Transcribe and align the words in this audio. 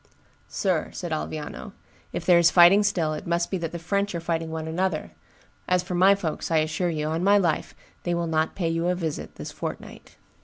"Sir," 0.49 0.89
said 0.93 1.11
Alviano, 1.11 1.73
"if 2.11 2.25
there 2.25 2.39
is 2.39 2.49
fighting 2.49 2.81
still, 2.81 3.13
it 3.13 3.27
must 3.27 3.51
be 3.51 3.59
that 3.59 3.71
the 3.71 3.77
French 3.77 4.15
are 4.15 4.19
fighting 4.19 4.49
one 4.49 4.67
another; 4.67 5.11
as 5.67 5.83
for 5.83 5.93
my 5.93 6.15
folks, 6.15 6.49
I 6.49 6.57
assure 6.57 6.89
you, 6.89 7.05
on 7.05 7.23
my 7.23 7.37
life, 7.37 7.75
they 8.01 8.15
will 8.15 8.25
not 8.25 8.55
pay 8.55 8.67
you 8.69 8.87
a 8.87 8.95
visit 8.95 9.35
this 9.35 9.51
fortnight." 9.51 10.15